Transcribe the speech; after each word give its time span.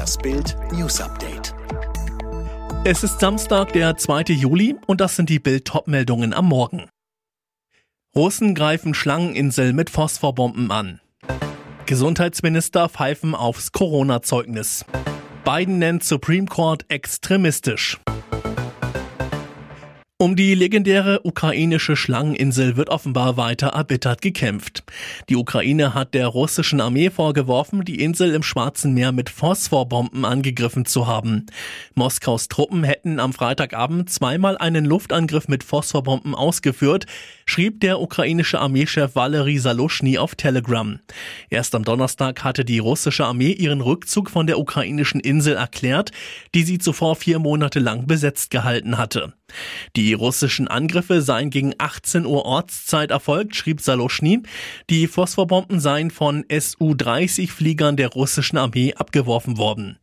Das 0.00 0.16
Bild 0.16 0.56
News 0.72 0.98
Update. 0.98 1.54
Es 2.84 3.04
ist 3.04 3.20
Samstag, 3.20 3.74
der 3.74 3.98
2. 3.98 4.32
Juli 4.32 4.74
und 4.86 4.98
das 4.98 5.14
sind 5.14 5.28
die 5.28 5.38
Bild 5.38 5.66
Topmeldungen 5.66 6.32
am 6.32 6.46
Morgen. 6.48 6.88
Russen 8.16 8.54
greifen 8.54 8.94
Schlangeninsel 8.94 9.74
mit 9.74 9.90
Phosphorbomben 9.90 10.70
an. 10.70 11.02
Gesundheitsminister 11.84 12.88
pfeifen 12.88 13.34
aufs 13.34 13.72
Corona-Zeugnis. 13.72 14.86
Biden 15.44 15.78
nennt 15.78 16.02
Supreme 16.02 16.46
Court 16.46 16.86
extremistisch. 16.88 18.00
Um 20.22 20.36
die 20.36 20.54
legendäre 20.54 21.22
ukrainische 21.24 21.96
Schlangeninsel 21.96 22.76
wird 22.76 22.90
offenbar 22.90 23.38
weiter 23.38 23.68
erbittert 23.68 24.20
gekämpft. 24.20 24.84
Die 25.30 25.36
Ukraine 25.36 25.94
hat 25.94 26.12
der 26.12 26.26
russischen 26.26 26.82
Armee 26.82 27.08
vorgeworfen, 27.08 27.86
die 27.86 28.02
Insel 28.02 28.34
im 28.34 28.42
Schwarzen 28.42 28.92
Meer 28.92 29.12
mit 29.12 29.30
Phosphorbomben 29.30 30.26
angegriffen 30.26 30.84
zu 30.84 31.06
haben. 31.06 31.46
Moskaus 31.94 32.48
Truppen 32.48 32.84
hätten 32.84 33.18
am 33.18 33.32
Freitagabend 33.32 34.10
zweimal 34.10 34.58
einen 34.58 34.84
Luftangriff 34.84 35.48
mit 35.48 35.64
Phosphorbomben 35.64 36.34
ausgeführt, 36.34 37.06
schrieb 37.46 37.80
der 37.80 37.98
ukrainische 37.98 38.58
Armeechef 38.58 39.14
Valery 39.14 39.56
Salushny 39.56 40.18
auf 40.18 40.34
Telegram. 40.34 41.00
Erst 41.48 41.74
am 41.74 41.82
Donnerstag 41.82 42.44
hatte 42.44 42.66
die 42.66 42.78
russische 42.78 43.24
Armee 43.24 43.52
ihren 43.52 43.80
Rückzug 43.80 44.28
von 44.28 44.46
der 44.46 44.58
ukrainischen 44.58 45.20
Insel 45.20 45.56
erklärt, 45.56 46.12
die 46.54 46.64
sie 46.64 46.76
zuvor 46.76 47.16
vier 47.16 47.38
Monate 47.38 47.78
lang 47.78 48.06
besetzt 48.06 48.50
gehalten 48.50 48.98
hatte. 48.98 49.32
Die 49.96 50.12
russischen 50.12 50.68
Angriffe 50.68 51.22
seien 51.22 51.50
gegen 51.50 51.74
18 51.78 52.26
Uhr 52.26 52.44
Ortszeit 52.44 53.10
erfolgt, 53.10 53.56
schrieb 53.56 53.80
Saloschny. 53.80 54.42
Die 54.88 55.06
Phosphorbomben 55.06 55.80
seien 55.80 56.10
von 56.10 56.44
Su-30-Fliegern 56.48 57.96
der 57.96 58.08
russischen 58.08 58.58
Armee 58.58 58.94
abgeworfen 58.94 59.58
worden. 59.58 59.98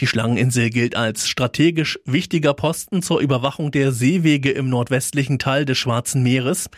Die 0.00 0.06
Schlangeninsel 0.06 0.70
gilt 0.70 0.96
als 0.96 1.28
strategisch 1.28 1.98
wichtiger 2.04 2.54
Posten 2.54 3.02
zur 3.02 3.20
Überwachung 3.20 3.72
der 3.72 3.90
Seewege 3.90 4.50
im 4.50 4.68
nordwestlichen 4.68 5.38
Teil 5.38 5.64
des 5.64 5.78
Schwarzen 5.78 6.22
Meeres. 6.22 6.70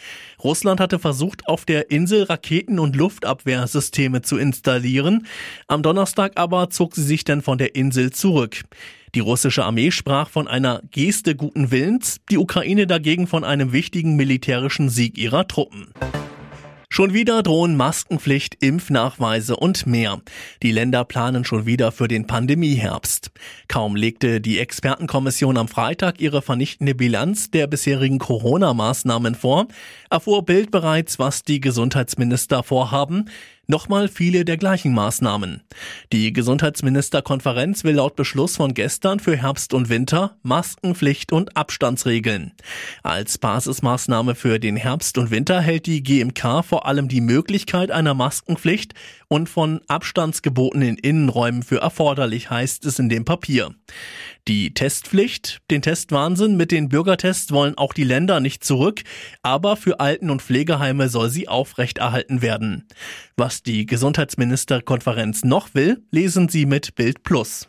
Russland 0.42 0.80
hatte 0.80 0.98
versucht, 0.98 1.46
auf 1.46 1.64
der 1.64 1.90
Insel 1.90 2.22
Raketen- 2.22 2.78
und 2.78 2.96
Luftabwehrsysteme 2.96 4.22
zu 4.22 4.38
installieren. 4.38 5.26
Am 5.66 5.82
Donnerstag 5.82 6.32
aber 6.36 6.70
zog 6.70 6.94
sie 6.94 7.02
sich 7.02 7.24
dann 7.24 7.42
von 7.42 7.58
der 7.58 7.74
Insel 7.74 8.10
zurück. 8.10 8.62
Die 9.14 9.20
russische 9.20 9.64
Armee 9.64 9.90
sprach 9.90 10.30
von 10.30 10.46
einer 10.46 10.82
Geste 10.92 11.34
guten 11.34 11.72
Willens, 11.72 12.20
die 12.30 12.38
Ukraine 12.38 12.86
dagegen 12.86 13.26
von 13.26 13.42
einem 13.42 13.72
wichtigen 13.72 14.14
militärischen 14.14 14.88
Sieg 14.88 15.18
ihrer 15.18 15.48
Truppen. 15.48 15.88
Schon 16.92 17.14
wieder 17.14 17.44
drohen 17.44 17.76
Maskenpflicht, 17.76 18.56
Impfnachweise 18.62 19.56
und 19.56 19.86
mehr. 19.86 20.20
Die 20.62 20.72
Länder 20.72 21.04
planen 21.04 21.44
schon 21.44 21.64
wieder 21.64 21.92
für 21.92 22.08
den 22.08 22.26
Pandemieherbst. 22.26 23.30
Kaum 23.68 23.94
legte 23.94 24.40
die 24.40 24.58
Expertenkommission 24.58 25.56
am 25.56 25.68
Freitag 25.68 26.20
ihre 26.20 26.42
vernichtende 26.42 26.96
Bilanz 26.96 27.50
der 27.52 27.68
bisherigen 27.68 28.18
Corona-Maßnahmen 28.18 29.36
vor, 29.36 29.68
erfuhr 30.10 30.44
Bild 30.44 30.72
bereits, 30.72 31.20
was 31.20 31.44
die 31.44 31.60
Gesundheitsminister 31.60 32.64
vorhaben, 32.64 33.30
Nochmal 33.70 34.08
viele 34.08 34.44
der 34.44 34.56
gleichen 34.56 34.92
Maßnahmen. 34.92 35.62
Die 36.12 36.32
Gesundheitsministerkonferenz 36.32 37.84
will 37.84 37.94
laut 37.94 38.16
Beschluss 38.16 38.56
von 38.56 38.74
gestern 38.74 39.20
für 39.20 39.36
Herbst 39.36 39.74
und 39.74 39.88
Winter 39.88 40.36
Maskenpflicht 40.42 41.30
und 41.30 41.56
Abstandsregeln. 41.56 42.50
Als 43.04 43.38
Basismaßnahme 43.38 44.34
für 44.34 44.58
den 44.58 44.74
Herbst 44.74 45.18
und 45.18 45.30
Winter 45.30 45.60
hält 45.60 45.86
die 45.86 46.02
GMK 46.02 46.64
vor 46.64 46.84
allem 46.84 47.06
die 47.06 47.20
Möglichkeit 47.20 47.92
einer 47.92 48.12
Maskenpflicht 48.12 48.94
und 49.30 49.48
von 49.48 49.80
Abstandsgeboten 49.86 50.82
in 50.82 50.96
Innenräumen 50.96 51.62
für 51.62 51.80
erforderlich, 51.80 52.50
heißt 52.50 52.84
es 52.84 52.98
in 52.98 53.08
dem 53.08 53.24
Papier. 53.24 53.70
Die 54.48 54.74
Testpflicht, 54.74 55.60
den 55.70 55.82
Testwahnsinn 55.82 56.56
mit 56.56 56.72
den 56.72 56.88
Bürgertests 56.88 57.52
wollen 57.52 57.78
auch 57.78 57.92
die 57.92 58.04
Länder 58.04 58.40
nicht 58.40 58.64
zurück, 58.64 59.02
aber 59.42 59.76
für 59.76 60.00
Alten- 60.00 60.30
und 60.30 60.42
Pflegeheime 60.42 61.08
soll 61.08 61.30
sie 61.30 61.48
aufrechterhalten 61.48 62.42
werden. 62.42 62.88
Was 63.36 63.62
die 63.62 63.86
Gesundheitsministerkonferenz 63.86 65.44
noch 65.44 65.74
will, 65.74 66.02
lesen 66.10 66.48
Sie 66.48 66.66
mit 66.66 66.96
Bild 66.96 67.22
Plus. 67.22 67.68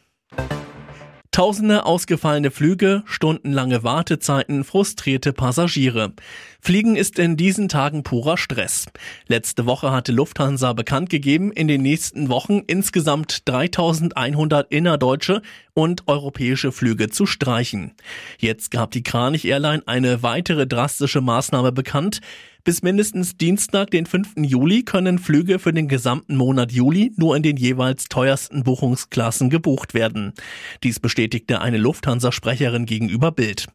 Tausende 1.32 1.86
ausgefallene 1.86 2.52
Flüge, 2.52 3.04
stundenlange 3.06 3.84
Wartezeiten, 3.84 4.66
frustrierte 4.66 5.32
Passagiere. 5.32 6.12
Fliegen 6.60 6.98
ist 6.98 7.20
in 7.20 7.38
diesen 7.38 7.70
Tagen 7.70 8.04
purer 8.04 8.38
Stress. 8.38 8.88
Letzte 9.28 9.66
Woche 9.66 9.94
hatte 9.94 10.12
Lufthansa 10.12 10.74
bekannt 10.74 11.10
gegeben, 11.10 11.54
in 11.54 11.70
den 11.70 11.84
nächsten 11.84 12.28
Wochen 12.28 12.64
insgesamt 12.68 13.48
3100 13.48 14.70
innerdeutsche 14.74 15.42
und 15.74 16.06
europäische 16.10 16.74
Flüge 16.74 17.10
zu 17.10 17.26
streichen. 17.26 17.94
Jetzt 18.38 18.70
gab 18.70 18.92
die 18.92 19.02
Kranich 19.02 19.46
Airline 19.46 19.84
eine 19.86 20.24
weitere 20.24 20.68
drastische 20.68 21.22
Maßnahme 21.22 21.72
bekannt. 21.72 22.20
Bis 22.64 22.84
mindestens 22.84 23.38
Dienstag, 23.38 23.90
den 23.90 24.06
5. 24.06 24.34
Juli, 24.38 24.84
können 24.84 25.18
Flüge 25.18 25.58
für 25.58 25.74
den 25.74 25.88
gesamten 25.88 26.36
Monat 26.36 26.72
Juli 26.72 27.12
nur 27.18 27.36
in 27.36 27.42
den 27.42 27.58
jeweils 27.58 28.06
teuersten 28.06 28.64
Buchungsklassen 28.64 29.50
gebucht 29.50 29.96
werden. 29.96 30.34
Dies 30.84 31.00
bestätigte 31.00 31.62
eine 31.62 31.78
Lufthansa-Sprecherin 31.78 32.86
gegenüber 32.86 33.32
Bild. 33.32 33.68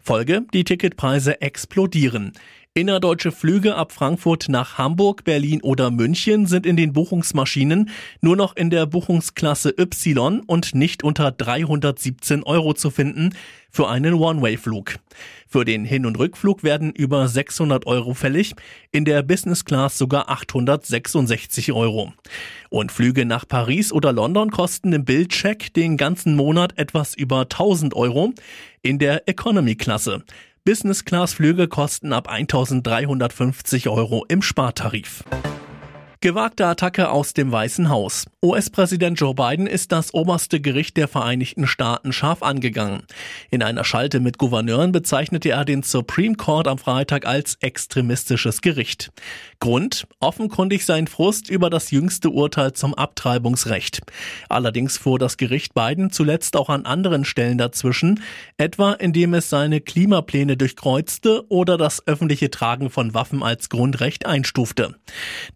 Folge, 0.00 0.42
die 0.52 0.64
Ticketpreise 0.64 1.40
explodieren. 1.40 2.32
Innerdeutsche 2.76 3.30
Flüge 3.30 3.76
ab 3.76 3.92
Frankfurt 3.92 4.48
nach 4.48 4.78
Hamburg, 4.78 5.22
Berlin 5.22 5.62
oder 5.62 5.92
München 5.92 6.46
sind 6.46 6.66
in 6.66 6.76
den 6.76 6.92
Buchungsmaschinen 6.92 7.88
nur 8.20 8.34
noch 8.34 8.56
in 8.56 8.68
der 8.68 8.84
Buchungsklasse 8.86 9.72
Y 9.78 10.40
und 10.40 10.74
nicht 10.74 11.04
unter 11.04 11.30
317 11.30 12.42
Euro 12.42 12.74
zu 12.74 12.90
finden 12.90 13.30
für 13.70 13.88
einen 13.88 14.14
One-Way-Flug. 14.14 14.96
Für 15.46 15.64
den 15.64 15.84
Hin- 15.84 16.04
und 16.04 16.18
Rückflug 16.18 16.64
werden 16.64 16.90
über 16.90 17.28
600 17.28 17.86
Euro 17.86 18.12
fällig, 18.12 18.56
in 18.90 19.04
der 19.04 19.22
Business 19.22 19.64
Class 19.64 19.96
sogar 19.96 20.28
866 20.28 21.70
Euro. 21.70 22.12
Und 22.70 22.90
Flüge 22.90 23.24
nach 23.24 23.46
Paris 23.46 23.92
oder 23.92 24.12
London 24.12 24.50
kosten 24.50 24.92
im 24.92 25.04
Bildcheck 25.04 25.72
den 25.74 25.96
ganzen 25.96 26.34
Monat 26.34 26.76
etwas 26.76 27.14
über 27.14 27.42
1000 27.42 27.94
Euro 27.94 28.32
in 28.82 28.98
der 28.98 29.28
Economy-Klasse. 29.28 30.24
Business-Class-Flüge 30.66 31.68
kosten 31.68 32.14
ab 32.14 32.26
1350 32.26 33.90
Euro 33.90 34.24
im 34.28 34.40
Spartarif. 34.40 35.22
Gewagte 36.24 36.64
Attacke 36.64 37.10
aus 37.10 37.34
dem 37.34 37.52
Weißen 37.52 37.90
Haus. 37.90 38.24
US-Präsident 38.42 39.20
Joe 39.20 39.34
Biden 39.34 39.66
ist 39.66 39.92
das 39.92 40.14
oberste 40.14 40.58
Gericht 40.58 40.96
der 40.96 41.06
Vereinigten 41.06 41.66
Staaten 41.66 42.14
scharf 42.14 42.42
angegangen. 42.42 43.02
In 43.50 43.62
einer 43.62 43.84
Schalte 43.84 44.20
mit 44.20 44.38
Gouverneuren 44.38 44.90
bezeichnete 44.90 45.50
er 45.50 45.66
den 45.66 45.82
Supreme 45.82 46.34
Court 46.34 46.66
am 46.66 46.78
Freitag 46.78 47.26
als 47.26 47.58
extremistisches 47.60 48.62
Gericht. 48.62 49.10
Grund? 49.60 50.06
Offenkundig 50.18 50.86
sein 50.86 51.08
Frust 51.08 51.50
über 51.50 51.68
das 51.68 51.90
jüngste 51.90 52.30
Urteil 52.30 52.72
zum 52.72 52.94
Abtreibungsrecht. 52.94 54.00
Allerdings 54.48 54.96
fuhr 54.96 55.18
das 55.18 55.36
Gericht 55.36 55.74
Biden 55.74 56.10
zuletzt 56.10 56.56
auch 56.56 56.70
an 56.70 56.86
anderen 56.86 57.26
Stellen 57.26 57.58
dazwischen, 57.58 58.22
etwa 58.56 58.94
indem 58.94 59.34
es 59.34 59.50
seine 59.50 59.82
Klimapläne 59.82 60.56
durchkreuzte 60.56 61.44
oder 61.50 61.76
das 61.76 62.06
öffentliche 62.06 62.48
Tragen 62.50 62.88
von 62.88 63.12
Waffen 63.12 63.42
als 63.42 63.68
Grundrecht 63.68 64.24
einstufte. 64.24 64.94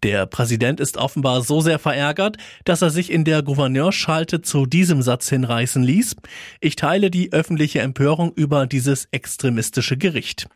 Der 0.03 0.27
Präsident 0.27 0.58
Präsident 0.59 0.81
ist 0.81 0.97
offenbar 0.97 1.41
so 1.41 1.61
sehr 1.61 1.79
verärgert, 1.79 2.35
dass 2.65 2.81
er 2.81 2.89
sich 2.89 3.13
in 3.13 3.23
der 3.23 3.43
Gouverneurschalte 3.43 4.41
zu 4.41 4.65
diesem 4.65 5.01
Satz 5.01 5.29
hinreißen 5.29 5.81
ließ. 5.81 6.17
Ich 6.59 6.75
teile 6.75 7.09
die 7.09 7.31
öffentliche 7.31 7.79
Empörung 7.79 8.33
über 8.33 8.67
dieses 8.67 9.07
extremistische 9.11 9.95
Gericht. 9.95 10.47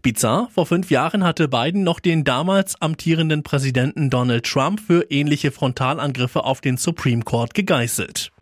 Bizarr, 0.00 0.48
vor 0.54 0.64
fünf 0.64 0.90
Jahren 0.90 1.22
hatte 1.22 1.48
Biden 1.48 1.84
noch 1.84 2.00
den 2.00 2.24
damals 2.24 2.80
amtierenden 2.80 3.42
Präsidenten 3.42 4.08
Donald 4.08 4.46
Trump 4.46 4.80
für 4.80 5.10
ähnliche 5.10 5.50
Frontalangriffe 5.50 6.44
auf 6.44 6.62
den 6.62 6.78
Supreme 6.78 7.22
Court 7.22 7.52
gegeißelt. 7.52 8.32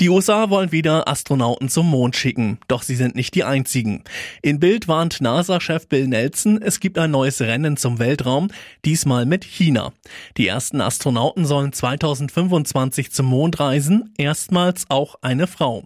Die 0.00 0.08
USA 0.08 0.50
wollen 0.50 0.72
wieder 0.72 1.06
Astronauten 1.06 1.68
zum 1.68 1.88
Mond 1.88 2.16
schicken, 2.16 2.58
doch 2.66 2.82
sie 2.82 2.96
sind 2.96 3.14
nicht 3.14 3.34
die 3.36 3.44
einzigen. 3.44 4.02
In 4.42 4.58
Bild 4.58 4.88
warnt 4.88 5.20
NASA-Chef 5.20 5.86
Bill 5.86 6.08
Nelson, 6.08 6.60
es 6.60 6.80
gibt 6.80 6.98
ein 6.98 7.12
neues 7.12 7.40
Rennen 7.40 7.76
zum 7.76 8.00
Weltraum, 8.00 8.48
diesmal 8.84 9.24
mit 9.24 9.44
China. 9.44 9.92
Die 10.36 10.48
ersten 10.48 10.80
Astronauten 10.80 11.46
sollen 11.46 11.72
2025 11.72 13.12
zum 13.12 13.26
Mond 13.26 13.60
reisen, 13.60 14.12
erstmals 14.18 14.86
auch 14.88 15.14
eine 15.22 15.46
Frau. 15.46 15.84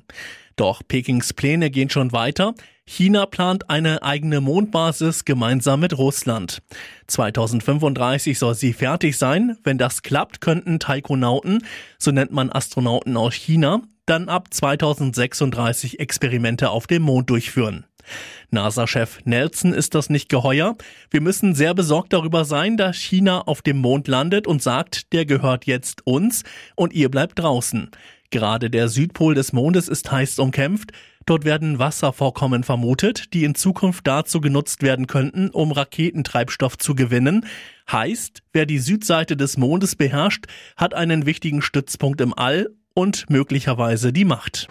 Doch 0.59 0.83
Pekings 0.87 1.33
Pläne 1.35 1.71
gehen 1.71 1.89
schon 1.89 2.11
weiter. 2.11 2.53
China 2.85 3.27
plant 3.27 3.71
eine 3.71 4.03
eigene 4.03 4.41
Mondbasis 4.41 5.25
gemeinsam 5.25 5.79
mit 5.79 5.97
Russland. 5.97 6.63
2035 7.07 8.37
soll 8.37 8.57
sie 8.57 8.73
fertig 8.73 9.17
sein. 9.17 9.57
Wenn 9.63 9.79
das 9.79 10.03
klappt, 10.03 10.41
könnten 10.41 10.81
Taikonauten, 10.81 11.65
so 11.97 12.11
nennt 12.11 12.33
man 12.33 12.51
Astronauten 12.51 13.17
aus 13.17 13.35
China, 13.35 13.83
dann 14.05 14.29
ab 14.29 14.49
2036 14.53 16.01
Experimente 16.01 16.71
auf 16.71 16.89
dem 16.89 17.03
Mond 17.03 17.31
durchführen. 17.31 17.87
NASA-Chef 18.51 19.21
Nelson 19.25 19.73
ist 19.73 19.95
das 19.95 20.11
nicht 20.11 20.29
geheuer. 20.29 20.77
Wir 21.11 21.21
müssen 21.21 21.55
sehr 21.55 21.75
besorgt 21.75 22.13
darüber 22.13 22.45
sein, 22.45 22.77
dass 22.77 22.97
China 22.97 23.43
auf 23.43 23.63
dem 23.63 23.79
Mond 23.79 24.09
landet 24.09 24.47
und 24.47 24.63
sagt, 24.63 25.13
der 25.13 25.27
gehört 25.27 25.67
jetzt 25.67 26.07
uns 26.07 26.43
und 26.75 26.95
ihr 26.95 27.11
bleibt 27.11 27.39
draußen. 27.39 27.91
Gerade 28.31 28.69
der 28.69 28.89
Südpol 28.89 29.35
des 29.35 29.55
Mondes 29.55 29.89
ist 29.89 30.13
heiß 30.13 30.39
umkämpft. 30.39 30.93
Dort 31.25 31.45
werden 31.47 31.79
Wasservorkommen 31.79 32.63
vermutet, 32.63 33.33
die 33.33 33.45
in 33.45 33.55
Zukunft 33.55 34.07
dazu 34.07 34.41
genutzt 34.41 34.83
werden 34.83 35.07
könnten, 35.07 35.49
um 35.49 35.73
Raketentreibstoff 35.73 36.77
zu 36.77 36.95
gewinnen. 36.95 37.47
Heißt, 37.91 38.43
wer 38.53 38.67
die 38.67 38.79
Südseite 38.79 39.37
des 39.37 39.57
Mondes 39.57 39.97
beherrscht, 39.97 40.45
hat 40.77 40.93
einen 40.93 41.25
wichtigen 41.25 41.63
Stützpunkt 41.63 42.21
im 42.21 42.37
All 42.37 42.69
und 42.95 43.31
möglicherweise 43.31 44.13
die 44.13 44.27
Macht. 44.27 44.69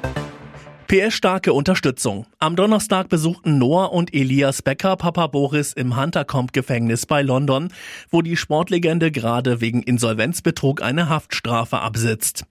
PS-starke 0.88 1.51
Unterstützung. 1.51 2.28
Am 2.39 2.56
Donnerstag 2.56 3.10
besuchten 3.10 3.57
Noah 3.57 3.92
und 3.92 4.13
Elias 4.13 4.62
Becker 4.62 4.95
Papa 4.95 5.28
Boris 5.28 5.74
im 5.74 5.98
Huntercombe-Gefängnis 5.98 7.06
bei 7.06 7.22
London, 7.24 7.74
wo 8.10 8.22
die 8.22 8.38
Sportlegende 8.38 9.12
gerade 9.12 9.60
wegen 9.60 9.84
Insolvenzbetrug 9.84 10.81
eine 10.81 11.10
Haftstrafe 11.10 11.80
absitzt. 11.80 12.45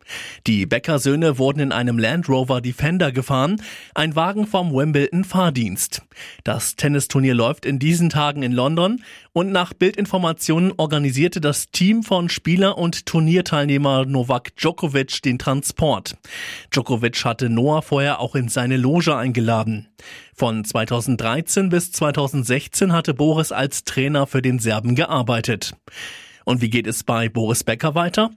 Die 0.47 0.67
Becker-Söhne 0.67 1.39
wurden 1.39 1.61
in 1.61 1.73
einem 1.73 1.99
Land 1.99 2.29
Rover 2.29 2.61
Defender 2.61 3.11
gefahren, 3.11 3.63
ein 3.95 4.15
Wagen 4.17 4.47
vom 4.47 4.71
Wimbledon 4.75 5.25
Fahrdienst. 5.25 6.03
Das 6.45 6.77
Tennisturnier 6.77 7.35
läuft 7.35 7.65
in 7.65 7.79
diesen 7.79 8.11
Tagen 8.11 8.43
in 8.43 8.53
London 8.53 9.03
und 9.33 9.53
nach 9.53 9.73
Bildinformationen 9.73 10.73
organisierte 10.77 11.41
das 11.41 11.71
Team 11.71 12.03
von 12.03 12.29
Spieler 12.29 12.77
und 12.77 13.07
Turnierteilnehmer 13.07 14.05
Novak 14.05 14.57
Djokovic 14.57 15.23
den 15.23 15.39
Transport. 15.39 16.17
Djokovic 16.71 17.25
hatte 17.25 17.49
Noah 17.49 17.83
vorher 17.83 18.21
auch 18.27 18.35
in 18.35 18.49
seine 18.49 18.77
Loge 18.77 19.15
eingeladen. 19.15 19.87
Von 20.35 20.65
2013 20.65 21.69
bis 21.69 21.93
2016 21.93 22.93
hatte 22.93 23.15
Boris 23.15 23.53
als 23.53 23.85
Trainer 23.85 24.27
für 24.27 24.43
den 24.43 24.59
Serben 24.59 24.97
gearbeitet. 24.97 25.75
Und 26.45 26.61
wie 26.61 26.69
geht 26.69 26.89
es 26.89 27.05
bei 27.05 27.29
Boris 27.29 27.63
Becker 27.63 27.95
weiter? 27.95 28.31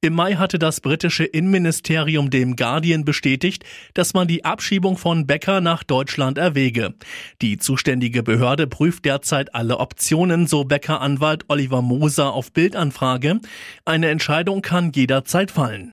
Im 0.00 0.14
Mai 0.14 0.34
hatte 0.34 0.58
das 0.58 0.80
britische 0.80 1.24
Innenministerium 1.24 2.28
dem 2.28 2.56
Guardian 2.56 3.04
bestätigt, 3.04 3.64
dass 3.94 4.14
man 4.14 4.26
die 4.26 4.44
Abschiebung 4.44 4.96
von 4.96 5.28
Becker 5.28 5.60
nach 5.60 5.84
Deutschland 5.84 6.38
erwäge. 6.38 6.94
Die 7.40 7.56
zuständige 7.56 8.24
Behörde 8.24 8.66
prüft 8.66 9.04
derzeit 9.04 9.54
alle 9.54 9.78
Optionen, 9.78 10.48
so 10.48 10.64
Becker 10.64 11.00
Anwalt 11.00 11.44
Oliver 11.48 11.82
Moser 11.82 12.32
auf 12.32 12.52
Bildanfrage. 12.52 13.38
Eine 13.84 14.08
Entscheidung 14.08 14.60
kann 14.60 14.90
jederzeit 14.92 15.52
fallen. 15.52 15.92